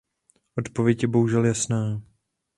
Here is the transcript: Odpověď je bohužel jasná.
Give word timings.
Odpověď 0.57 1.01
je 1.01 1.07
bohužel 1.07 1.45
jasná. 1.45 2.01